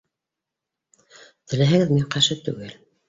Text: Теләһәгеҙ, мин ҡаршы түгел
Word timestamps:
Теләһәгеҙ, 1.53 1.93
мин 1.99 2.09
ҡаршы 2.17 2.39
түгел 2.49 2.75